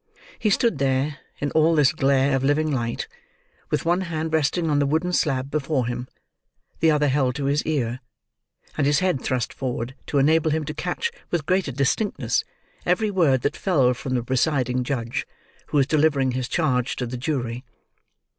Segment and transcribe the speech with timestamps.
[0.39, 3.07] He stood there, in all this glare of living light,
[3.69, 6.07] with one hand resting on the wooden slab before him,
[6.79, 7.99] the other held to his ear,
[8.75, 12.43] and his head thrust forward to enable him to catch with greater distinctness
[12.83, 15.27] every word that fell from the presiding judge,
[15.67, 17.63] who was delivering his charge to the jury.